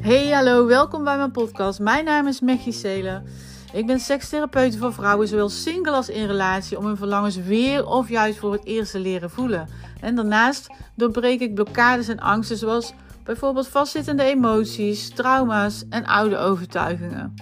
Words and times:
Hey, 0.00 0.30
hallo, 0.30 0.66
welkom 0.66 1.04
bij 1.04 1.16
mijn 1.16 1.30
podcast. 1.30 1.80
Mijn 1.80 2.04
naam 2.04 2.26
is 2.26 2.40
Mechie 2.40 2.72
Selen. 2.72 3.24
Ik 3.72 3.86
ben 3.86 4.00
sekstherapeut 4.00 4.76
voor 4.76 4.92
vrouwen, 4.92 5.28
zowel 5.28 5.48
single 5.48 5.92
als 5.92 6.08
in 6.08 6.26
relatie, 6.26 6.78
om 6.78 6.86
hun 6.86 6.96
verlangens 6.96 7.36
weer 7.36 7.86
of 7.86 8.08
juist 8.08 8.38
voor 8.38 8.52
het 8.52 8.64
eerst 8.64 8.90
te 8.92 8.98
leren 8.98 9.30
voelen. 9.30 9.68
En 10.00 10.14
daarnaast 10.14 10.70
doorbreek 10.94 11.40
ik 11.40 11.54
blokkades 11.54 12.08
en 12.08 12.20
angsten, 12.20 12.56
zoals 12.56 12.94
bijvoorbeeld 13.24 13.68
vastzittende 13.68 14.22
emoties, 14.22 15.08
trauma's 15.08 15.84
en 15.88 16.06
oude 16.06 16.36
overtuigingen. 16.36 17.34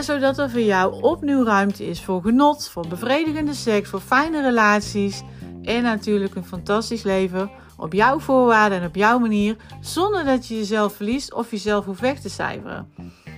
zodat 0.00 0.38
er 0.38 0.50
voor 0.50 0.60
jou 0.60 1.02
opnieuw 1.02 1.44
ruimte 1.44 1.86
is 1.86 2.02
voor 2.02 2.22
genot, 2.22 2.68
voor 2.68 2.88
bevredigende 2.88 3.54
seks, 3.54 3.88
voor 3.88 4.00
fijne 4.00 4.42
relaties 4.42 5.22
en 5.62 5.82
natuurlijk 5.82 6.34
een 6.34 6.44
fantastisch 6.44 7.02
leven 7.02 7.50
op 7.76 7.92
jouw 7.92 8.18
voorwaarden 8.18 8.80
en 8.80 8.86
op 8.86 8.94
jouw 8.94 9.18
manier, 9.18 9.56
zonder 9.80 10.24
dat 10.24 10.46
je 10.46 10.56
jezelf 10.56 10.94
verliest 10.94 11.32
of 11.32 11.50
jezelf 11.50 11.84
hoeft 11.84 12.00
weg 12.00 12.20
te 12.20 12.28
cijferen. 12.28 12.92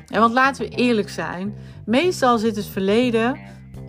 En 0.06 0.20
want 0.20 0.32
laten 0.32 0.68
we 0.68 0.76
eerlijk 0.76 1.08
zijn, 1.08 1.54
meestal 1.86 2.38
zit 2.38 2.56
het 2.56 2.66
verleden 2.66 3.38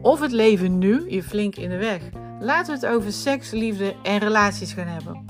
of 0.02 0.20
het 0.20 0.31
leven 0.31 0.77
nu 0.77 1.09
je 1.09 1.23
flink 1.23 1.55
in 1.55 1.70
de 1.70 1.77
weg. 1.77 2.02
Laten 2.40 2.80
we 2.80 2.85
het 2.85 2.95
over 2.95 3.12
seks, 3.12 3.52
liefde 3.52 3.95
en 4.04 4.18
relaties 4.18 4.73
gaan 4.73 4.88
hebben. 4.88 5.26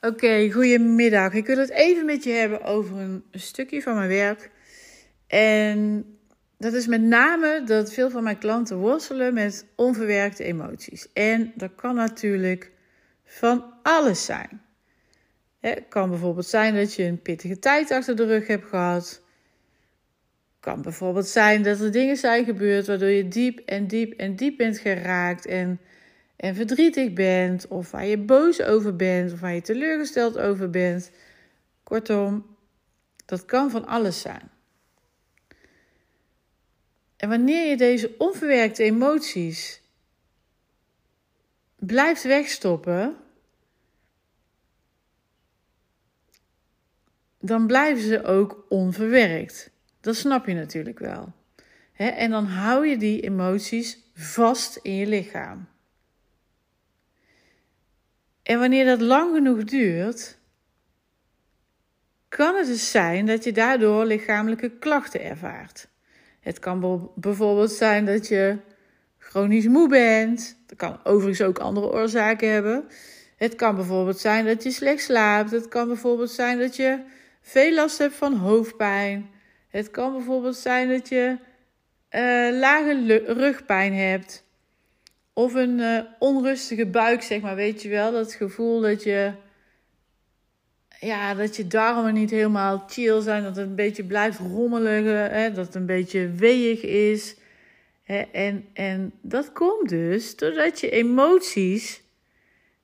Oké, 0.00 0.50
goedemiddag. 0.52 1.32
Ik 1.32 1.46
wil 1.46 1.58
het 1.58 1.70
even 1.70 2.04
met 2.04 2.24
je 2.24 2.30
hebben 2.30 2.64
over 2.64 2.98
een 2.98 3.24
stukje 3.30 3.82
van 3.82 3.94
mijn 3.94 4.08
werk. 4.08 4.50
En 5.26 6.06
dat 6.58 6.72
is 6.72 6.86
met 6.86 7.02
name 7.02 7.62
dat 7.64 7.92
veel 7.92 8.10
van 8.10 8.22
mijn 8.22 8.38
klanten 8.38 8.76
worstelen 8.76 9.34
met 9.34 9.66
onverwerkte 9.76 10.44
emoties. 10.44 11.12
En 11.12 11.52
dat 11.54 11.74
kan 11.74 11.94
natuurlijk 11.94 12.72
van 13.24 13.74
alles 13.82 14.24
zijn. 14.24 14.62
Het 15.60 15.84
kan 15.88 16.08
bijvoorbeeld 16.08 16.46
zijn 16.46 16.74
dat 16.74 16.94
je 16.94 17.02
een 17.02 17.22
pittige 17.22 17.58
tijd 17.58 17.90
achter 17.90 18.16
de 18.16 18.26
rug 18.26 18.46
hebt 18.46 18.66
gehad. 18.66 19.22
Kan 20.60 20.82
bijvoorbeeld 20.82 21.26
zijn 21.26 21.62
dat 21.62 21.80
er 21.80 21.92
dingen 21.92 22.16
zijn 22.16 22.44
gebeurd 22.44 22.86
waardoor 22.86 23.08
je 23.08 23.28
diep 23.28 23.58
en 23.58 23.86
diep 23.86 24.12
en 24.12 24.36
diep 24.36 24.56
bent 24.56 24.78
geraakt 24.78 25.46
en, 25.46 25.80
en 26.36 26.54
verdrietig 26.54 27.12
bent, 27.12 27.68
of 27.68 27.90
waar 27.90 28.06
je 28.06 28.18
boos 28.18 28.62
over 28.62 28.96
bent, 28.96 29.32
of 29.32 29.40
waar 29.40 29.54
je 29.54 29.60
teleurgesteld 29.60 30.38
over 30.38 30.70
bent. 30.70 31.10
Kortom, 31.82 32.56
dat 33.24 33.44
kan 33.44 33.70
van 33.70 33.86
alles 33.86 34.20
zijn. 34.20 34.50
En 37.24 37.30
wanneer 37.30 37.68
je 37.68 37.76
deze 37.76 38.14
onverwerkte 38.18 38.82
emoties 38.82 39.80
blijft 41.76 42.22
wegstoppen, 42.22 43.16
dan 47.40 47.66
blijven 47.66 48.02
ze 48.02 48.24
ook 48.24 48.66
onverwerkt. 48.68 49.70
Dat 50.00 50.16
snap 50.16 50.46
je 50.46 50.54
natuurlijk 50.54 50.98
wel. 50.98 51.32
En 51.92 52.30
dan 52.30 52.46
hou 52.46 52.86
je 52.86 52.96
die 52.96 53.20
emoties 53.20 53.98
vast 54.14 54.76
in 54.76 54.94
je 54.94 55.06
lichaam. 55.06 55.68
En 58.42 58.58
wanneer 58.58 58.84
dat 58.84 59.00
lang 59.00 59.34
genoeg 59.34 59.64
duurt, 59.64 60.38
kan 62.28 62.56
het 62.56 62.66
dus 62.66 62.90
zijn 62.90 63.26
dat 63.26 63.44
je 63.44 63.52
daardoor 63.52 64.04
lichamelijke 64.04 64.70
klachten 64.70 65.22
ervaart. 65.22 65.92
Het 66.44 66.58
kan 66.58 67.10
bijvoorbeeld 67.14 67.70
zijn 67.70 68.04
dat 68.04 68.28
je 68.28 68.56
chronisch 69.18 69.66
moe 69.66 69.88
bent. 69.88 70.56
Dat 70.66 70.78
kan 70.78 71.00
overigens 71.04 71.42
ook 71.48 71.58
andere 71.58 71.92
oorzaken 71.92 72.52
hebben. 72.52 72.84
Het 73.36 73.54
kan 73.54 73.74
bijvoorbeeld 73.74 74.18
zijn 74.18 74.44
dat 74.44 74.62
je 74.62 74.70
slecht 74.70 75.02
slaapt. 75.02 75.50
Het 75.50 75.68
kan 75.68 75.86
bijvoorbeeld 75.86 76.30
zijn 76.30 76.58
dat 76.58 76.76
je 76.76 76.98
veel 77.40 77.74
last 77.74 77.98
hebt 77.98 78.14
van 78.14 78.34
hoofdpijn. 78.34 79.30
Het 79.68 79.90
kan 79.90 80.12
bijvoorbeeld 80.12 80.56
zijn 80.56 80.88
dat 80.88 81.08
je 81.08 81.36
uh, 82.10 82.58
lage 82.58 83.22
rugpijn 83.26 83.94
hebt. 83.94 84.44
Of 85.32 85.54
een 85.54 85.78
uh, 85.78 86.00
onrustige 86.18 86.86
buik, 86.86 87.22
zeg 87.22 87.40
maar. 87.40 87.56
Weet 87.56 87.82
je 87.82 87.88
wel, 87.88 88.12
dat 88.12 88.32
gevoel 88.32 88.80
dat 88.80 89.02
je 89.02 89.32
ja, 91.04 91.34
dat 91.34 91.56
je 91.56 91.66
darmen 91.66 92.14
niet 92.14 92.30
helemaal 92.30 92.84
chill 92.86 93.20
zijn, 93.20 93.42
dat 93.42 93.56
het 93.56 93.66
een 93.66 93.74
beetje 93.74 94.04
blijft 94.04 94.38
rommelen, 94.38 95.04
hè, 95.30 95.52
dat 95.52 95.66
het 95.66 95.74
een 95.74 95.86
beetje 95.86 96.30
weeg 96.30 96.82
is. 96.82 97.36
Hè, 98.02 98.18
en, 98.20 98.68
en 98.72 99.12
dat 99.20 99.52
komt 99.52 99.88
dus 99.88 100.36
doordat 100.36 100.80
je 100.80 100.90
emoties, 100.90 102.02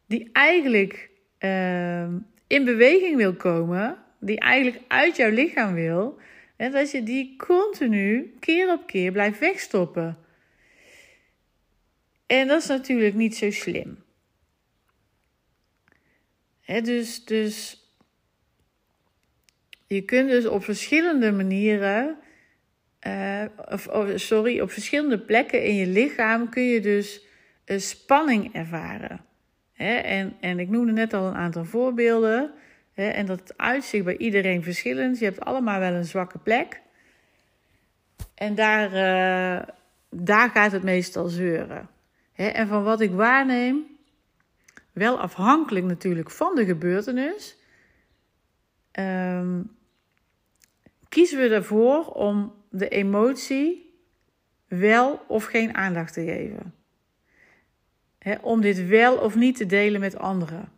die 0.07 0.29
eigenlijk 0.33 1.11
uh, 1.41 2.09
in 2.47 2.65
beweging 2.65 3.17
wil 3.17 3.35
komen, 3.35 3.99
die 4.21 4.39
eigenlijk 4.39 4.83
uit 4.89 5.17
jouw 5.17 5.31
lichaam 5.31 5.75
wil, 5.75 6.19
en 6.57 6.73
dat 6.73 6.91
je 6.91 7.03
die 7.03 7.37
continu, 7.37 8.35
keer 8.41 8.73
op 8.73 8.87
keer, 8.87 9.13
blijft 9.13 9.39
wegstoppen. 9.39 10.19
En 12.27 12.49
dat 12.49 12.63
is 12.63 12.69
natuurlijk 12.69 13.15
niet 13.15 13.37
zo 13.37 13.51
slim. 13.51 14.03
He, 16.61 16.81
dus, 16.81 17.25
dus 17.25 17.80
je 19.95 20.03
kunt 20.03 20.29
dus 20.29 20.47
op 20.47 20.65
verschillende 20.65 21.33
manieren, 21.33 22.17
uh, 23.07 23.45
of, 23.71 23.87
oh, 23.87 24.09
sorry, 24.15 24.61
op 24.61 24.71
verschillende 24.71 25.19
plekken 25.19 25.65
in 25.65 25.75
je 25.75 25.87
lichaam 25.87 26.49
kun 26.49 26.63
je 26.63 26.81
dus 26.81 27.27
spanning 27.65 28.55
ervaren. 28.55 29.25
Hè? 29.73 29.95
En, 29.95 30.37
en 30.41 30.59
ik 30.59 30.69
noemde 30.69 30.93
net 30.93 31.15
al 31.15 31.27
een 31.27 31.35
aantal 31.35 31.65
voorbeelden. 31.65 32.53
Hè? 32.93 33.09
En 33.09 33.27
dat 33.27 33.55
uitzicht 33.57 34.05
bij 34.05 34.17
iedereen 34.17 34.63
verschillend. 34.63 35.19
Je 35.19 35.25
hebt 35.25 35.41
allemaal 35.41 35.81
wel 35.81 35.93
een 35.93 36.05
zwakke 36.05 36.39
plek. 36.39 36.81
En 38.35 38.55
daar, 38.55 38.89
uh, 38.89 39.69
daar 40.11 40.51
gaat 40.51 40.73
het 40.73 40.83
meestal 40.83 41.29
zeuren. 41.29 41.89
Hè? 42.33 42.47
En 42.47 42.69
van 42.69 42.83
wat 42.83 43.01
ik 43.01 43.11
waarneem, 43.11 43.87
wel 44.93 45.21
afhankelijk 45.21 45.87
natuurlijk 45.87 46.31
van 46.31 46.55
de 46.55 46.65
gebeurtenis. 46.65 47.57
Um, 48.93 49.79
kiezen 51.11 51.39
we 51.39 51.55
ervoor 51.55 52.07
om 52.07 52.55
de 52.71 52.89
emotie 52.89 53.95
wel 54.69 55.25
of 55.29 55.45
geen 55.45 55.75
aandacht 55.75 56.13
te 56.13 56.25
geven. 56.25 56.75
om 58.41 58.61
dit 58.61 58.87
wel 58.87 59.17
of 59.17 59.35
niet 59.35 59.57
te 59.57 59.67
delen 59.67 60.01
met 60.01 60.17
anderen. 60.17 60.73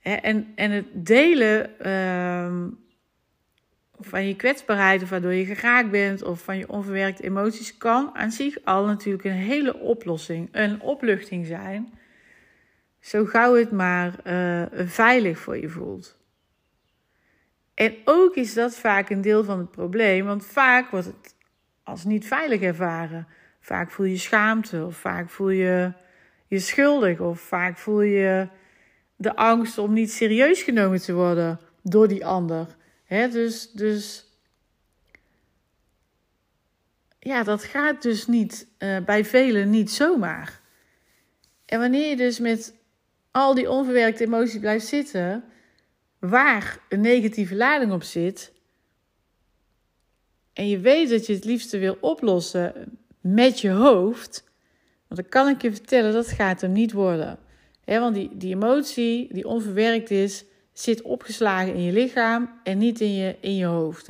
en, 0.00 0.52
en 0.54 0.70
het 0.70 1.06
delen 1.06 1.70
uh, 1.86 2.68
van 4.00 4.26
je 4.26 4.36
kwetsbaarheid, 4.36 5.02
of 5.02 5.08
waardoor 5.08 5.32
je 5.32 5.44
geraakt 5.44 5.90
bent, 5.90 6.22
of 6.22 6.42
van 6.42 6.58
je 6.58 6.68
onverwerkte 6.68 7.22
emoties, 7.22 7.76
kan 7.76 8.14
aan 8.14 8.30
zich 8.30 8.64
al 8.64 8.86
natuurlijk 8.86 9.24
een 9.24 9.32
hele 9.32 9.76
oplossing, 9.76 10.48
een 10.52 10.80
opluchting 10.80 11.46
zijn. 11.46 11.92
Zo 13.00 13.24
gauw 13.24 13.54
het 13.54 13.70
maar 13.70 14.14
uh, 14.24 14.86
veilig 14.86 15.38
voor 15.38 15.58
je 15.58 15.68
voelt. 15.68 16.19
En 17.80 17.96
ook 18.04 18.34
is 18.34 18.54
dat 18.54 18.74
vaak 18.74 19.10
een 19.10 19.20
deel 19.20 19.44
van 19.44 19.58
het 19.58 19.70
probleem, 19.70 20.26
want 20.26 20.46
vaak 20.46 20.90
wordt 20.90 21.06
het 21.06 21.34
als 21.82 22.04
niet 22.04 22.26
veilig 22.26 22.60
ervaren. 22.60 23.26
Vaak 23.60 23.90
voel 23.90 24.06
je 24.06 24.16
schaamte, 24.16 24.84
of 24.84 24.96
vaak 24.96 25.30
voel 25.30 25.50
je 25.50 25.92
je 26.46 26.58
schuldig, 26.58 27.20
of 27.20 27.40
vaak 27.40 27.78
voel 27.78 28.00
je 28.00 28.48
de 29.16 29.36
angst 29.36 29.78
om 29.78 29.92
niet 29.92 30.12
serieus 30.12 30.62
genomen 30.62 31.00
te 31.00 31.12
worden 31.12 31.60
door 31.82 32.08
die 32.08 32.26
ander. 32.26 32.66
Dus, 33.08 33.70
dus 33.70 34.26
ja, 37.18 37.42
dat 37.42 37.64
gaat 37.64 38.02
dus 38.02 38.26
niet 38.26 38.66
uh, 38.78 39.04
bij 39.04 39.24
velen 39.24 39.70
niet 39.70 39.90
zomaar. 39.90 40.60
En 41.66 41.78
wanneer 41.78 42.08
je 42.08 42.16
dus 42.16 42.38
met 42.38 42.74
al 43.30 43.54
die 43.54 43.70
onverwerkte 43.70 44.24
emoties 44.24 44.60
blijft 44.60 44.86
zitten, 44.86 45.44
waar 46.20 46.78
een 46.88 47.00
negatieve 47.00 47.56
lading 47.56 47.92
op 47.92 48.02
zit. 48.02 48.52
En 50.52 50.68
je 50.68 50.78
weet 50.78 51.10
dat 51.10 51.26
je 51.26 51.34
het 51.34 51.44
liefste 51.44 51.78
wil 51.78 51.96
oplossen 52.00 52.98
met 53.20 53.60
je 53.60 53.70
hoofd. 53.70 54.44
Want 55.08 55.20
dan 55.20 55.30
kan 55.30 55.48
ik 55.48 55.62
je 55.62 55.72
vertellen, 55.72 56.12
dat 56.12 56.28
gaat 56.28 56.62
er 56.62 56.68
niet 56.68 56.92
worden. 56.92 57.38
want 57.84 58.14
die, 58.14 58.36
die 58.36 58.54
emotie 58.54 59.28
die 59.32 59.46
onverwerkt 59.46 60.10
is, 60.10 60.44
zit 60.72 61.02
opgeslagen 61.02 61.74
in 61.74 61.82
je 61.82 61.92
lichaam 61.92 62.50
en 62.62 62.78
niet 62.78 63.00
in 63.00 63.14
je, 63.14 63.36
in 63.40 63.56
je 63.56 63.64
hoofd. 63.64 64.08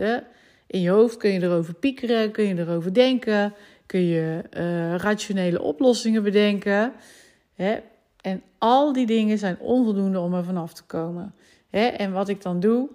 In 0.66 0.80
je 0.80 0.90
hoofd 0.90 1.16
kun 1.16 1.30
je 1.30 1.42
erover 1.42 1.74
piekeren, 1.74 2.30
kun 2.30 2.44
je 2.44 2.58
erover 2.58 2.94
denken, 2.94 3.54
kun 3.86 4.06
je 4.06 4.42
uh, 4.56 4.96
rationele 4.96 5.62
oplossingen 5.62 6.22
bedenken. 6.22 6.92
En 8.20 8.42
al 8.58 8.92
die 8.92 9.06
dingen 9.06 9.38
zijn 9.38 9.58
onvoldoende 9.58 10.18
om 10.20 10.34
er 10.34 10.44
vanaf 10.44 10.74
te 10.74 10.84
komen. 10.84 11.34
Hè? 11.70 11.86
En 11.86 12.12
wat 12.12 12.28
ik 12.28 12.42
dan 12.42 12.60
doe, 12.60 12.88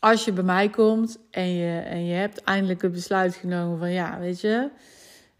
als 0.00 0.24
je 0.24 0.32
bij 0.32 0.44
mij 0.44 0.68
komt 0.68 1.18
en 1.30 1.54
je, 1.54 1.78
en 1.78 2.04
je 2.04 2.14
hebt 2.14 2.42
eindelijk 2.42 2.82
het 2.82 2.92
besluit 2.92 3.34
genomen 3.34 3.78
van 3.78 3.90
ja, 3.90 4.18
weet 4.18 4.40
je, 4.40 4.70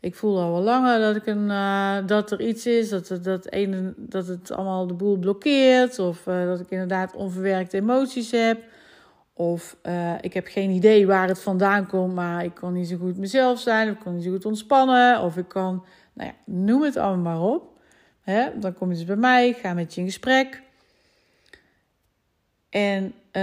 ik 0.07 0.15
voel 0.15 0.41
al 0.41 0.53
wel 0.53 0.63
langer 0.63 1.01
dat, 1.01 1.17
ik 1.17 1.27
een, 1.27 1.49
uh, 1.49 1.97
dat 2.07 2.31
er 2.31 2.41
iets 2.41 2.67
is, 2.67 2.89
dat, 2.89 3.09
het, 3.09 3.25
dat, 3.25 3.51
ene, 3.51 3.95
dat 3.97 4.27
het 4.27 4.53
allemaal 4.53 4.87
de 4.87 4.95
boel 4.95 5.17
blokkeert. 5.17 5.99
Of 5.99 6.27
uh, 6.27 6.45
dat 6.47 6.61
ik 6.61 6.71
inderdaad 6.71 7.15
onverwerkte 7.15 7.77
emoties 7.77 8.31
heb. 8.31 8.63
Of 9.33 9.77
uh, 9.83 10.13
ik 10.21 10.33
heb 10.33 10.47
geen 10.47 10.71
idee 10.71 11.07
waar 11.07 11.29
het 11.29 11.43
vandaan 11.43 11.87
komt, 11.87 12.15
maar 12.15 12.45
ik 12.45 12.55
kan 12.55 12.73
niet 12.73 12.89
zo 12.89 12.97
goed 12.97 13.17
mezelf 13.17 13.61
zijn. 13.61 13.89
Of 13.89 13.95
ik 13.95 14.01
kan 14.01 14.15
niet 14.15 14.25
zo 14.25 14.31
goed 14.31 14.45
ontspannen. 14.45 15.21
Of 15.21 15.37
ik 15.37 15.49
kan, 15.49 15.85
nou 16.13 16.31
ja, 16.31 16.35
noem 16.45 16.83
het 16.83 16.97
allemaal 16.97 17.39
maar 17.39 17.49
op. 17.49 17.79
Hè? 18.21 18.59
Dan 18.59 18.75
kom 18.75 18.89
je 18.91 18.95
dus 18.95 19.05
bij 19.05 19.17
mij, 19.17 19.53
ga 19.53 19.75
met 19.75 19.95
je 19.95 20.01
in 20.01 20.07
gesprek. 20.07 20.63
En 22.69 23.05
uh, 23.05 23.43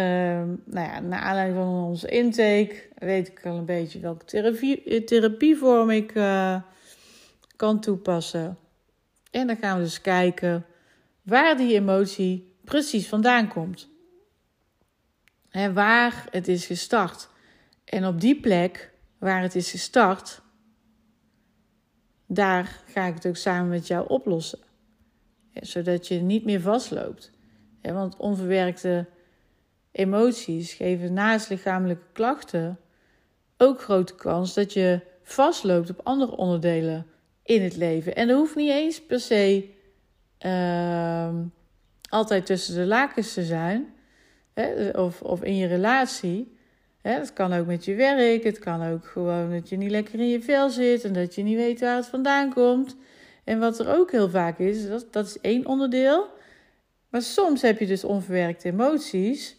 nou 0.66 0.88
ja, 0.88 1.00
naar 1.00 1.20
aanleiding 1.20 1.58
van 1.58 1.84
onze 1.84 2.08
intake 2.08 2.90
weet 2.98 3.28
ik 3.28 3.46
al 3.46 3.58
een 3.58 3.66
beetje 3.66 4.00
welke 4.00 4.26
therapie, 4.26 5.04
therapievorm 5.04 5.90
ik 5.90 6.16
uh, 6.16 6.62
kan 7.56 7.80
toepassen. 7.80 8.58
En 9.32 9.48
dan 9.48 9.58
gaan 9.58 9.78
we 9.78 9.84
dus 9.84 10.02
kijken 10.02 10.66
waar 11.22 11.58
die 11.58 11.74
emotie 11.74 12.56
precies 12.64 13.08
vandaan 13.08 13.48
komt. 13.48 13.90
En 15.50 15.74
waar 15.74 16.28
het 16.32 16.48
is 16.48 16.66
gestart. 16.66 17.30
En 17.86 18.06
op 18.06 18.22
die 18.22 18.40
plek 18.40 18.92
waar 19.18 19.42
het 19.42 19.56
is 19.56 19.72
gestart, 19.72 20.42
daar 22.26 22.82
ga 22.86 23.06
ik 23.06 23.14
het 23.14 23.26
ook 23.26 23.36
samen 23.36 23.70
met 23.70 23.88
jou 23.88 24.10
oplossen. 24.10 24.60
Zodat 25.54 26.08
je 26.08 26.16
niet 26.16 26.46
meer 26.46 26.62
vastloopt. 26.62 27.32
Want 27.92 28.18
onverwerkte 28.18 29.06
emoties 29.92 30.74
geven 30.74 31.14
naast 31.14 31.50
lichamelijke 31.50 32.06
klachten 32.12 32.80
ook 33.58 33.82
grote 33.82 34.16
kans 34.16 34.54
dat 34.54 34.74
je 34.74 35.00
vastloopt 35.24 35.90
op 35.90 36.00
andere 36.04 36.36
onderdelen 36.36 37.06
in 37.44 37.62
het 37.62 37.76
leven. 37.76 38.16
En 38.16 38.28
dat 38.28 38.38
hoeft 38.38 38.56
niet 38.56 38.72
eens 38.72 39.02
per 39.02 39.20
se 39.20 39.70
uh, 40.46 41.30
altijd 42.10 42.46
tussen 42.46 42.76
de 42.76 42.86
lakens 42.86 43.34
te 43.34 43.44
zijn, 43.44 43.94
hè, 44.54 44.90
of, 44.90 45.22
of 45.22 45.44
in 45.44 45.56
je 45.56 45.68
relatie. 45.68 46.58
Het 47.02 47.34
kan 47.34 47.54
ook 47.54 47.66
met 47.66 47.86
je 47.86 47.96
werk, 47.96 48.44
het 48.44 48.60
kan 48.60 48.92
ook 48.92 49.06
gewoon 49.06 49.52
dat 49.52 49.70
je 49.70 49.78
niet 49.78 49.92
lekker 49.92 50.20
in 50.20 50.30
je 50.30 50.42
vel 50.42 50.70
zit 50.70 51.04
en 51.04 51.14
dat 51.14 51.36
je 51.36 51.44
niet 51.44 51.58
weet 51.58 51.80
waar 51.80 51.96
het 51.96 52.06
vandaan 52.06 52.54
komt. 52.54 52.96
En 53.44 53.60
wat 53.60 53.80
er 53.80 53.98
ook 53.98 54.12
heel 54.12 54.30
vaak 54.30 54.60
is, 54.60 54.88
dat, 54.88 55.08
dat 55.12 55.26
is 55.26 55.40
één 55.40 55.66
onderdeel. 55.66 56.28
Maar 57.14 57.22
soms 57.22 57.62
heb 57.62 57.80
je 57.80 57.86
dus 57.86 58.04
onverwerkte 58.04 58.68
emoties, 58.68 59.56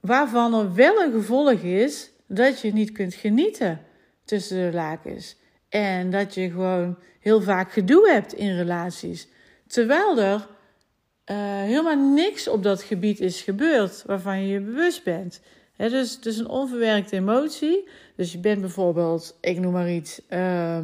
waarvan 0.00 0.54
er 0.54 0.74
wel 0.74 1.02
een 1.02 1.12
gevolg 1.12 1.52
is 1.60 2.10
dat 2.26 2.60
je 2.60 2.72
niet 2.72 2.92
kunt 2.92 3.14
genieten 3.14 3.80
tussen 4.24 4.56
de 4.56 4.76
lakens. 4.76 5.36
En 5.68 6.10
dat 6.10 6.34
je 6.34 6.50
gewoon 6.50 6.98
heel 7.20 7.42
vaak 7.42 7.72
gedoe 7.72 8.10
hebt 8.10 8.32
in 8.32 8.56
relaties. 8.56 9.28
Terwijl 9.66 10.18
er 10.18 10.34
uh, 10.34 11.36
helemaal 11.62 12.14
niks 12.14 12.48
op 12.48 12.62
dat 12.62 12.82
gebied 12.82 13.20
is 13.20 13.42
gebeurd 13.42 14.02
waarvan 14.06 14.42
je 14.42 14.48
je 14.48 14.60
bewust 14.60 15.04
bent. 15.04 15.40
Dus, 15.76 16.20
dus 16.20 16.36
een 16.36 16.48
onverwerkte 16.48 17.16
emotie. 17.16 17.88
Dus 18.16 18.32
je 18.32 18.38
bent 18.38 18.60
bijvoorbeeld, 18.60 19.38
ik 19.40 19.58
noem 19.58 19.72
maar 19.72 19.90
iets, 19.90 20.20
uh, 20.30 20.78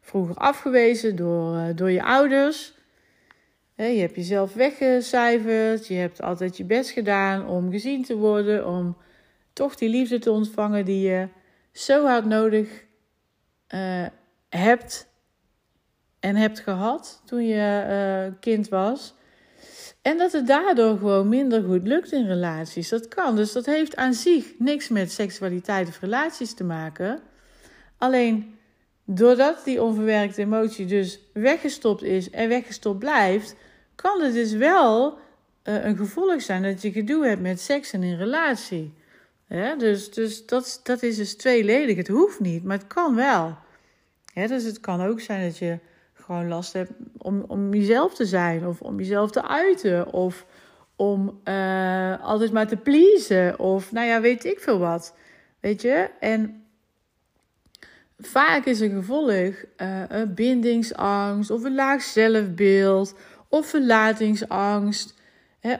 vroeger 0.00 0.34
afgewezen 0.34 1.16
door, 1.16 1.56
uh, 1.56 1.66
door 1.74 1.90
je 1.90 2.02
ouders. 2.02 2.76
Je 3.86 4.00
hebt 4.00 4.14
jezelf 4.14 4.54
weggecijferd. 4.54 5.86
Je 5.86 5.94
hebt 5.94 6.22
altijd 6.22 6.56
je 6.56 6.64
best 6.64 6.90
gedaan 6.90 7.46
om 7.46 7.70
gezien 7.70 8.04
te 8.04 8.16
worden. 8.16 8.66
Om 8.66 8.96
toch 9.52 9.74
die 9.74 9.88
liefde 9.88 10.18
te 10.18 10.30
ontvangen 10.30 10.84
die 10.84 11.08
je 11.08 11.28
zo 11.72 12.06
hard 12.06 12.24
nodig 12.24 12.84
uh, 13.74 14.06
hebt 14.48 15.08
en 16.20 16.36
hebt 16.36 16.60
gehad 16.60 17.22
toen 17.24 17.46
je 17.46 17.84
uh, 18.30 18.34
kind 18.40 18.68
was. 18.68 19.14
En 20.02 20.18
dat 20.18 20.32
het 20.32 20.46
daardoor 20.46 20.98
gewoon 20.98 21.28
minder 21.28 21.62
goed 21.62 21.86
lukt 21.86 22.12
in 22.12 22.26
relaties. 22.26 22.88
Dat 22.88 23.08
kan. 23.08 23.36
Dus 23.36 23.52
dat 23.52 23.66
heeft 23.66 23.96
aan 23.96 24.14
zich 24.14 24.52
niks 24.58 24.88
met 24.88 25.12
seksualiteit 25.12 25.88
of 25.88 26.00
relaties 26.00 26.54
te 26.54 26.64
maken. 26.64 27.20
Alleen 27.98 28.58
doordat 29.04 29.64
die 29.64 29.82
onverwerkte 29.82 30.40
emotie 30.40 30.86
dus 30.86 31.20
weggestopt 31.32 32.02
is 32.02 32.30
en 32.30 32.48
weggestopt 32.48 32.98
blijft, 32.98 33.56
kan 34.02 34.20
het 34.20 34.32
dus 34.32 34.52
wel 34.52 35.18
uh, 35.64 35.84
een 35.84 35.96
gevolg 35.96 36.42
zijn 36.42 36.62
dat 36.62 36.82
je 36.82 36.92
gedoe 36.92 37.26
hebt 37.26 37.40
met 37.40 37.60
seks 37.60 37.92
en 37.92 38.02
in 38.02 38.16
relatie. 38.16 38.94
Dus 39.78 40.10
dus 40.10 40.46
dat, 40.46 40.80
dat 40.82 41.02
is 41.02 41.16
dus 41.16 41.36
tweeledig. 41.36 41.96
Het 41.96 42.08
hoeft 42.08 42.40
niet, 42.40 42.64
maar 42.64 42.78
het 42.78 42.86
kan 42.86 43.14
wel. 43.14 43.56
Dus 44.34 44.64
het 44.64 44.80
kan 44.80 45.02
ook 45.02 45.20
zijn 45.20 45.44
dat 45.44 45.58
je 45.58 45.78
gewoon 46.12 46.48
last 46.48 46.72
hebt 46.72 46.90
om, 47.18 47.44
om 47.46 47.74
jezelf 47.74 48.14
te 48.14 48.26
zijn, 48.26 48.66
of 48.66 48.80
om 48.80 48.98
jezelf 48.98 49.30
te 49.30 49.48
uiten, 49.48 50.12
of 50.12 50.46
om 50.96 51.40
uh, 51.44 52.22
altijd 52.24 52.52
maar 52.52 52.66
te 52.66 52.76
pleasen, 52.76 53.58
of 53.58 53.92
nou 53.92 54.06
ja, 54.06 54.20
weet 54.20 54.44
ik 54.44 54.60
veel 54.60 54.78
wat. 54.78 55.14
Weet 55.60 55.82
je? 55.82 56.10
En 56.20 56.64
vaak 58.18 58.64
is 58.64 58.80
een 58.80 58.90
gevolg 58.90 59.30
uh, 59.30 60.02
een 60.08 60.34
bindingsangst, 60.34 61.50
of 61.50 61.64
een 61.64 61.74
laag 61.74 62.02
zelfbeeld, 62.02 63.14
of 63.48 63.66
verlatingsangst 63.66 65.16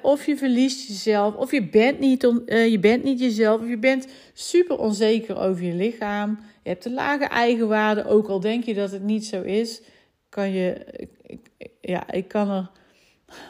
of 0.02 0.26
je 0.26 0.36
verliest 0.36 0.88
jezelf, 0.88 1.34
of 1.34 1.50
je 1.50 1.68
bent, 1.68 1.98
niet 1.98 2.24
uh, 2.24 2.70
je 2.70 2.78
bent 2.78 3.04
niet 3.04 3.20
jezelf, 3.20 3.60
of 3.60 3.68
je 3.68 3.78
bent 3.78 4.06
super 4.32 4.78
onzeker 4.78 5.38
over 5.38 5.64
je 5.64 5.72
lichaam. 5.72 6.38
Je 6.62 6.68
hebt 6.68 6.84
een 6.84 6.94
lage 6.94 7.24
eigenwaarde, 7.24 8.06
ook 8.06 8.28
al 8.28 8.40
denk 8.40 8.64
je 8.64 8.74
dat 8.74 8.90
het 8.90 9.02
niet 9.02 9.26
zo 9.26 9.42
is. 9.42 9.82
Kan 10.28 10.52
je, 10.52 10.86
ik, 11.22 11.50
ja, 11.80 12.10
ik 12.12 12.28
kan 12.28 12.50
er, 12.50 12.70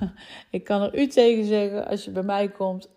ik 0.50 0.64
kan 0.64 0.82
er 0.82 0.98
u 0.98 1.06
tegen 1.06 1.44
zeggen 1.44 1.86
als 1.86 2.04
je 2.04 2.10
bij 2.10 2.22
mij 2.22 2.48
komt. 2.48 2.88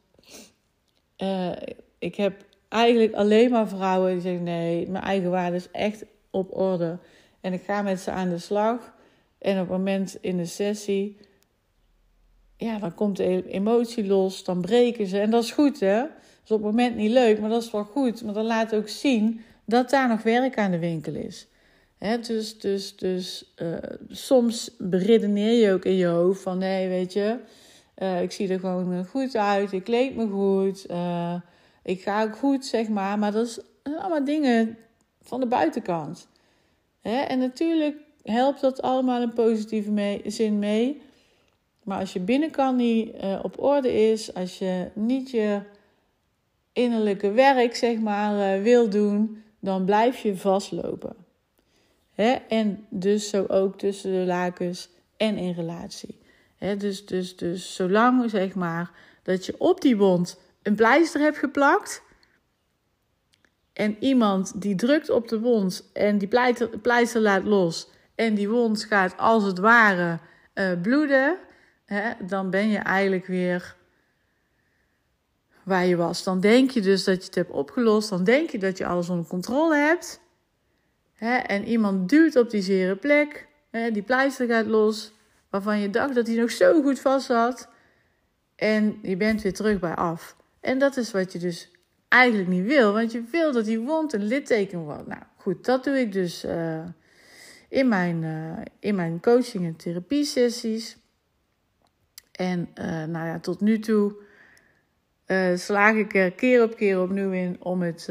Uh, 1.17 1.51
ik 1.99 2.15
heb 2.15 2.45
eigenlijk 2.69 3.13
alleen 3.13 3.51
maar 3.51 3.67
vrouwen 3.67 4.11
die 4.11 4.21
zeggen: 4.21 4.43
nee, 4.43 4.89
mijn 4.89 5.03
eigenwaarde 5.03 5.55
is 5.55 5.71
echt 5.71 6.05
op 6.29 6.57
orde. 6.57 6.97
En 7.41 7.53
ik 7.53 7.61
ga 7.63 7.81
met 7.81 7.99
ze 7.99 8.11
aan 8.11 8.29
de 8.29 8.37
slag. 8.37 8.93
En 9.41 9.53
op 9.53 9.69
het 9.69 9.77
moment 9.77 10.17
in 10.21 10.37
de 10.37 10.45
sessie 10.45 11.17
ja, 12.65 12.79
dan 12.79 12.93
komt 12.93 13.17
de 13.17 13.49
emotie 13.49 14.05
los, 14.05 14.43
dan 14.43 14.61
breken 14.61 15.07
ze. 15.07 15.19
En 15.19 15.29
dat 15.29 15.43
is 15.43 15.51
goed, 15.51 15.79
hè? 15.79 15.97
Dat 15.97 16.09
is 16.43 16.51
op 16.51 16.57
het 16.57 16.71
moment 16.71 16.95
niet 16.95 17.11
leuk, 17.11 17.39
maar 17.39 17.49
dat 17.49 17.63
is 17.63 17.71
wel 17.71 17.83
goed. 17.83 18.23
Maar 18.23 18.33
dan 18.33 18.45
laat 18.45 18.75
ook 18.75 18.89
zien 18.89 19.41
dat 19.65 19.89
daar 19.89 20.07
nog 20.07 20.23
werk 20.23 20.57
aan 20.57 20.71
de 20.71 20.79
winkel 20.79 21.13
is. 21.13 21.47
Hè? 21.97 22.19
Dus, 22.19 22.59
dus, 22.59 22.95
dus 22.95 23.53
uh, 23.61 23.77
soms 24.09 24.75
beredeneer 24.77 25.65
je 25.65 25.73
ook 25.73 25.85
in 25.85 25.95
je 25.95 26.05
hoofd 26.05 26.41
van... 26.41 26.57
nee, 26.57 26.87
weet 26.87 27.13
je, 27.13 27.39
uh, 27.97 28.21
ik 28.21 28.31
zie 28.31 28.49
er 28.49 28.59
gewoon 28.59 28.93
eh, 28.93 29.05
goed 29.05 29.35
uit, 29.35 29.71
ik 29.71 29.83
kleed 29.83 30.15
me 30.15 30.27
goed... 30.27 30.85
Ik 31.83 32.01
ga 32.01 32.23
ook 32.23 32.35
goed, 32.35 32.65
zeg 32.65 32.87
maar. 32.87 33.19
Maar 33.19 33.31
dat 33.31 33.63
zijn 33.83 33.97
allemaal 33.97 34.25
dingen 34.25 34.77
van 35.21 35.39
de 35.39 35.45
buitenkant. 35.45 36.27
Hè? 37.01 37.19
En 37.19 37.39
natuurlijk 37.39 37.97
helpt 38.23 38.61
dat 38.61 38.81
allemaal 38.81 39.21
in 39.21 39.33
positieve 39.33 40.21
zin 40.25 40.59
mee... 40.59 41.01
Maar 41.83 41.99
als 41.99 42.13
je 42.13 42.19
binnenkant 42.19 42.77
niet 42.77 43.15
uh, 43.23 43.39
op 43.43 43.61
orde 43.63 43.93
is, 44.11 44.33
als 44.33 44.57
je 44.57 44.89
niet 44.93 45.29
je 45.29 45.61
innerlijke 46.73 47.31
werk 47.31 47.75
zeg 47.75 47.99
maar 47.99 48.57
uh, 48.57 48.63
wil 48.63 48.89
doen, 48.89 49.43
dan 49.59 49.85
blijf 49.85 50.17
je 50.17 50.37
vastlopen. 50.37 51.15
Hè? 52.11 52.31
En 52.31 52.85
dus 52.89 53.29
zo 53.29 53.45
ook 53.47 53.77
tussen 53.77 54.11
de 54.11 54.25
lakens 54.25 54.89
en 55.17 55.37
in 55.37 55.53
relatie. 55.53 56.17
Hè? 56.57 56.77
Dus, 56.77 57.05
dus, 57.05 57.35
dus 57.35 57.75
zolang 57.75 58.29
zeg 58.29 58.55
maar 58.55 58.91
dat 59.23 59.45
je 59.45 59.55
op 59.57 59.81
die 59.81 59.97
wond 59.97 60.39
een 60.61 60.75
pleister 60.75 61.21
hebt 61.21 61.37
geplakt. 61.37 62.03
En 63.73 63.97
iemand 63.99 64.61
die 64.61 64.75
drukt 64.75 65.09
op 65.09 65.27
de 65.27 65.39
wond 65.39 65.89
en 65.93 66.17
die 66.17 66.27
pleister, 66.27 66.67
pleister 66.67 67.21
laat 67.21 67.43
los. 67.43 67.87
En 68.15 68.35
die 68.35 68.49
wond 68.49 68.83
gaat 68.83 69.17
als 69.17 69.43
het 69.43 69.59
ware 69.59 70.19
uh, 70.55 70.81
bloeden 70.81 71.37
hè, 71.85 72.11
dan 72.25 72.49
ben 72.49 72.69
je 72.69 72.77
eigenlijk 72.77 73.25
weer 73.25 73.75
waar 75.63 75.85
je 75.85 75.95
was. 75.95 76.23
Dan 76.23 76.39
denk 76.39 76.71
je 76.71 76.81
dus 76.81 77.03
dat 77.03 77.15
je 77.15 77.25
het 77.25 77.35
hebt 77.35 77.51
opgelost. 77.51 78.09
Dan 78.09 78.23
denk 78.23 78.49
je 78.49 78.57
dat 78.57 78.77
je 78.77 78.85
alles 78.85 79.09
onder 79.09 79.25
controle 79.25 79.75
hebt. 79.75 80.21
Hè, 81.13 81.35
en 81.35 81.63
iemand 81.67 82.09
duwt 82.09 82.35
op 82.35 82.49
die 82.49 82.61
zere 82.61 82.95
plek. 82.95 83.47
Hè, 83.69 83.91
die 83.91 84.01
pleister 84.01 84.47
gaat 84.47 84.65
los. 84.65 85.13
Waarvan 85.49 85.79
je 85.79 85.89
dacht 85.89 86.15
dat 86.15 86.27
hij 86.27 86.35
nog 86.35 86.51
zo 86.51 86.81
goed 86.81 86.99
vast 86.99 87.25
zat. 87.25 87.67
En 88.55 88.99
je 89.01 89.17
bent 89.17 89.41
weer 89.41 89.53
terug 89.53 89.79
bij 89.79 89.95
af. 89.95 90.35
En 90.59 90.79
dat 90.79 90.97
is 90.97 91.11
wat 91.11 91.31
je 91.31 91.39
dus 91.39 91.71
eigenlijk 92.07 92.49
niet 92.49 92.65
wil. 92.65 92.93
Want 92.93 93.11
je 93.11 93.23
wil 93.31 93.51
dat 93.51 93.65
die 93.65 93.79
wond 93.79 94.13
een 94.13 94.23
litteken 94.23 94.79
wordt. 94.79 95.07
Nou 95.07 95.21
goed, 95.37 95.65
dat 95.65 95.83
doe 95.83 95.99
ik 95.99 96.11
dus 96.11 96.45
uh, 96.45 96.83
in, 97.71 97.87
mijn, 97.87 98.23
uh, 98.23 98.57
in 98.79 98.95
mijn 98.95 99.19
coaching 99.21 99.65
en 99.65 99.75
therapie 99.75 100.23
sessies. 100.23 100.97
En 102.31 102.69
uh, 102.75 102.85
nou 102.85 103.27
ja, 103.27 103.39
tot 103.39 103.61
nu 103.61 103.79
toe 103.79 104.15
uh, 105.27 105.55
slaag 105.55 105.95
ik 105.95 106.15
er 106.15 106.31
keer 106.31 106.63
op 106.63 106.75
keer 106.75 107.01
opnieuw 107.01 107.31
in 107.31 107.57
om 107.59 107.81
het, 107.81 108.09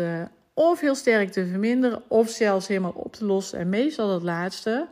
of 0.54 0.80
heel 0.80 0.94
sterk 0.94 1.30
te 1.30 1.46
verminderen, 1.46 2.02
of 2.08 2.28
zelfs 2.28 2.68
helemaal 2.68 2.92
op 2.92 3.12
te 3.12 3.24
lossen. 3.24 3.58
En 3.58 3.68
meestal 3.68 4.14
het 4.14 4.22
laatste. 4.22 4.88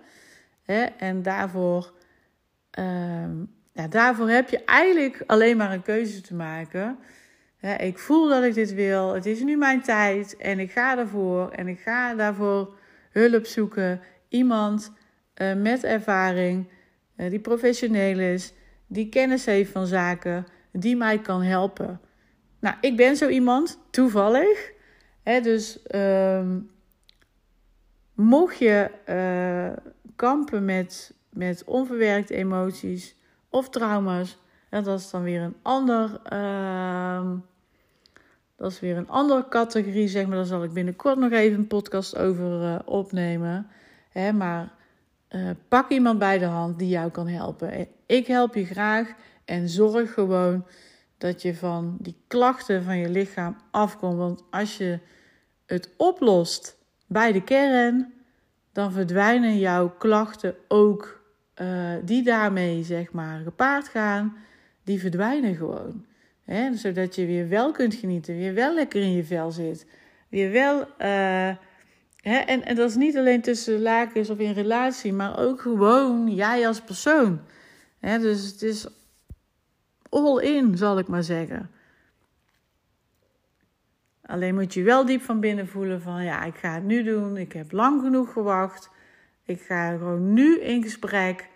Hè? 0.63 0.83
En 0.83 1.23
daarvoor, 1.23 1.93
ehm, 2.71 3.37
ja, 3.73 3.89
daarvoor 3.89 4.29
heb 4.29 4.49
je 4.49 4.65
eigenlijk 4.65 5.23
alleen 5.27 5.57
maar 5.57 5.73
een 5.73 5.83
keuze 5.83 6.21
te 6.21 6.35
maken. 6.35 6.99
Ik 7.79 7.99
voel 7.99 8.29
dat 8.29 8.45
ik 8.45 8.55
dit 8.55 8.75
wil, 8.75 9.15
het 9.15 9.27
is 9.27 9.43
nu 9.43 9.57
mijn 9.57 9.83
tijd 9.83 10.37
en 10.37 10.59
ik 10.59 10.71
ga 10.71 10.99
ervoor. 10.99 11.51
En 11.51 11.69
ik 11.69 11.81
ga 11.81 12.15
daarvoor 12.15 12.77
hulp 13.11 13.47
zoeken. 13.47 14.01
Iemand 14.29 14.93
uh, 15.43 15.55
met 15.55 15.85
ervaring, 15.85 16.69
uh, 17.17 17.31
die 17.31 17.41
professioneel 17.41 18.19
is, 18.19 18.53
die 18.87 19.09
kennis 19.09 19.45
heeft 19.45 19.73
van 19.73 19.87
zaken, 19.87 20.47
die 20.73 20.97
mij 20.97 21.19
kan 21.19 21.43
helpen. 21.43 22.01
Nou, 22.59 22.77
ik 22.81 22.97
ben 22.97 23.17
zo 23.17 23.29
iemand, 23.29 23.79
toevallig. 23.91 24.73
Hè, 25.23 25.41
dus 25.41 25.79
um, 25.95 26.71
mocht 28.15 28.59
je 28.59 28.91
uh, 29.09 29.93
kampen 30.17 30.65
met, 30.65 31.15
met 31.31 31.65
onverwerkte 31.65 32.35
emoties 32.35 33.17
of 33.49 33.69
trauma's, 33.69 34.39
dat 34.71 34.87
is 34.87 35.11
dan 35.11 35.23
weer 35.23 35.41
een 35.41 35.57
ander. 35.63 36.21
Uh, 36.33 37.31
dat 38.57 38.71
is 38.71 38.81
weer 38.81 38.97
een 38.97 39.09
andere 39.09 39.49
categorie, 39.49 40.09
zeg 40.09 40.27
maar. 40.27 40.37
Daar 40.37 40.45
zal 40.45 40.65
ik 40.65 40.73
binnenkort 40.73 41.19
nog 41.19 41.33
even 41.33 41.59
een 41.59 41.67
podcast 41.67 42.17
over 42.17 42.83
opnemen. 42.85 43.67
Hè, 44.09 44.33
maar 44.33 44.73
uh, 45.31 45.51
pak 45.69 45.91
iemand 45.91 46.19
bij 46.19 46.39
de 46.39 46.45
hand 46.45 46.79
die 46.79 46.89
jou 46.89 47.11
kan 47.11 47.29
helpen. 47.29 47.89
Ik 48.07 48.27
help 48.27 48.55
je 48.55 48.65
graag 48.65 49.15
en 49.45 49.69
zorg 49.69 50.13
gewoon 50.13 50.67
dat 51.19 51.43
je 51.43 51.55
van 51.55 51.97
die 52.01 52.17
klachten 52.27 52.85
van 52.85 52.99
je 52.99 53.09
lichaam 53.09 53.57
afkomt. 53.71 54.17
Want 54.17 54.45
als 54.51 54.77
je 54.77 54.99
het 55.67 55.91
oplost 55.97 56.77
bij 57.07 57.33
de 57.33 57.43
kern, 57.43 58.13
dan 58.73 58.93
verdwijnen 58.93 59.59
jouw 59.59 59.89
klachten 59.91 60.55
ook, 60.69 61.23
uh, 61.57 61.95
die 62.05 62.23
daarmee 62.23 62.83
zeg 62.83 63.13
maar 63.13 63.41
gepaard 63.41 63.89
gaan, 63.89 64.37
die 64.83 65.01
verdwijnen 65.01 65.57
gewoon. 65.57 66.05
Hè? 66.45 66.75
Zodat 66.75 67.15
je 67.15 67.27
weer 67.27 67.49
wel 67.49 67.73
kunt 67.73 67.95
genieten, 67.95 68.37
weer 68.37 68.55
wel 68.55 68.75
lekker 68.75 69.03
in 69.03 69.13
je 69.13 69.25
vel 69.25 69.51
zit, 69.51 69.87
weer 70.29 70.51
wel. 70.51 70.87
Uh, 70.99 71.57
En, 72.23 72.65
en 72.65 72.77
dat 72.77 72.91
is 72.91 72.97
niet 72.97 73.17
alleen 73.17 73.41
tussen 73.41 73.83
lakens 73.83 74.31
of 74.31 74.39
in 74.39 74.53
relatie, 74.53 75.13
maar 75.13 75.39
ook 75.39 75.61
gewoon 75.61 76.35
jij 76.35 76.67
als 76.67 76.81
persoon. 76.81 77.41
Dus 78.01 78.47
het 78.47 78.63
is 78.63 78.87
all 80.09 80.43
in, 80.43 80.77
zal 80.77 80.99
ik 80.99 81.09
maar 81.09 81.23
zeggen. 81.23 81.71
Alleen 84.23 84.55
moet 84.55 84.75
je 84.75 84.83
wel 84.83 85.07
diep 85.07 85.23
van 85.23 85.41
binnen 85.41 85.69
voelen 85.69 86.03
van 86.03 86.25
ja, 86.25 86.45
ik 86.45 86.57
ga 86.57 86.75
het 86.75 86.85
nu 86.85 87.03
doen. 87.03 87.37
Ik 87.37 87.53
heb 87.53 87.73
lang 87.73 88.03
genoeg 88.03 88.33
gewacht. 88.33 88.91
Ik 89.45 89.61
ga 89.61 89.91
gewoon 89.91 90.33
nu 90.33 90.61
in 90.61 90.83
gesprek. 90.83 91.49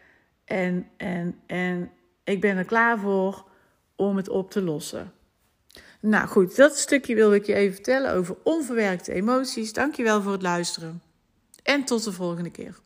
En, 0.44 0.88
en, 0.96 1.40
en 1.46 1.90
ik 2.24 2.40
ben 2.40 2.56
er 2.56 2.64
klaar 2.64 2.98
voor 2.98 3.44
om 3.96 4.16
het 4.16 4.28
op 4.28 4.50
te 4.50 4.62
lossen. 4.62 5.12
Nou 6.04 6.28
goed, 6.28 6.56
dat 6.56 6.76
stukje 6.76 7.14
wilde 7.14 7.36
ik 7.36 7.46
je 7.46 7.54
even 7.54 7.74
vertellen 7.74 8.12
over 8.12 8.36
onverwerkte 8.44 9.12
emoties. 9.12 9.72
Dankjewel 9.72 10.22
voor 10.22 10.32
het 10.32 10.42
luisteren. 10.42 11.02
En 11.62 11.84
tot 11.84 12.04
de 12.04 12.12
volgende 12.12 12.50
keer. 12.50 12.76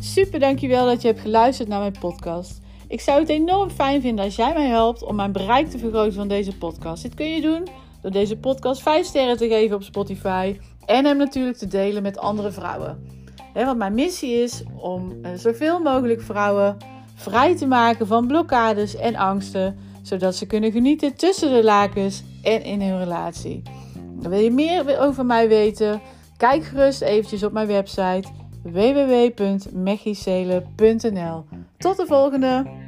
Super, 0.00 0.38
dankjewel 0.40 0.86
dat 0.86 1.02
je 1.02 1.08
hebt 1.08 1.20
geluisterd 1.20 1.68
naar 1.68 1.80
mijn 1.80 1.98
podcast. 2.00 2.60
Ik 2.88 3.00
zou 3.00 3.20
het 3.20 3.28
enorm 3.28 3.70
fijn 3.70 4.00
vinden 4.00 4.24
als 4.24 4.36
jij 4.36 4.52
mij 4.52 4.68
helpt 4.68 5.02
om 5.02 5.16
mijn 5.16 5.32
bereik 5.32 5.70
te 5.70 5.78
vergroten 5.78 6.12
van 6.12 6.28
deze 6.28 6.58
podcast. 6.58 7.02
Dit 7.02 7.14
kun 7.14 7.26
je 7.26 7.40
doen 7.40 7.68
door 8.02 8.10
deze 8.10 8.36
podcast 8.36 8.82
5 8.82 9.06
sterren 9.06 9.36
te 9.36 9.48
geven 9.48 9.76
op 9.76 9.82
Spotify 9.82 10.58
en 10.86 11.04
hem 11.04 11.16
natuurlijk 11.16 11.56
te 11.56 11.68
delen 11.68 12.02
met 12.02 12.18
andere 12.18 12.50
vrouwen. 12.50 13.06
want 13.54 13.78
mijn 13.78 13.94
missie 13.94 14.32
is 14.32 14.62
om 14.76 15.12
uh, 15.22 15.30
zoveel 15.34 15.80
mogelijk 15.80 16.22
vrouwen 16.22 16.76
vrij 17.14 17.56
te 17.56 17.66
maken 17.66 18.06
van 18.06 18.26
blokkades 18.26 18.96
en 18.96 19.16
angsten, 19.16 19.78
zodat 20.02 20.36
ze 20.36 20.46
kunnen 20.46 20.72
genieten 20.72 21.14
tussen 21.14 21.52
de 21.52 21.64
lakens 21.64 22.22
en 22.42 22.62
in 22.62 22.80
hun 22.80 22.98
relatie. 22.98 23.62
wil 24.20 24.38
je 24.38 24.50
meer 24.50 24.98
over 24.98 25.26
mij 25.26 25.48
weten? 25.48 26.00
Kijk 26.36 26.64
gerust 26.64 27.00
eventjes 27.00 27.42
op 27.42 27.52
mijn 27.52 27.66
website 27.66 28.28
www.mechicele.nl. 28.62 31.44
Tot 31.78 31.96
de 31.96 32.06
volgende! 32.06 32.81